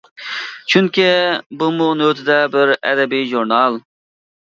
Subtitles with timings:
[0.73, 1.03] چۈنكى،
[1.63, 3.79] بۇمۇ نۆۋىتىدە بىر ئەدەبىي ژۇرنال.